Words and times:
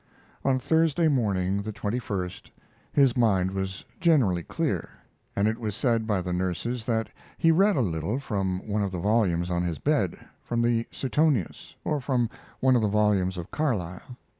]On 0.43 0.57
Thursday 0.57 1.07
morning, 1.07 1.61
the 1.61 1.71
21st, 1.71 2.49
his 2.91 3.15
mind 3.15 3.51
was 3.51 3.85
generally 3.99 4.41
clear, 4.41 4.89
and 5.35 5.47
it 5.47 5.59
was 5.59 5.75
said 5.75 6.07
by 6.07 6.21
the 6.23 6.33
nurses 6.33 6.87
that 6.87 7.09
he 7.37 7.51
read 7.51 7.75
a 7.75 7.81
little 7.81 8.17
from 8.17 8.67
one 8.67 8.81
of 8.81 8.89
the 8.91 8.97
volumes 8.97 9.51
on 9.51 9.61
his 9.61 9.77
bed, 9.77 10.17
from 10.41 10.63
the 10.63 10.87
Suetonius, 10.89 11.75
or 11.83 12.01
from 12.01 12.31
one 12.61 12.75
of 12.75 12.81
the 12.81 12.87
volumes 12.87 13.37
of 13.37 13.51
Carlyle. 13.51 14.17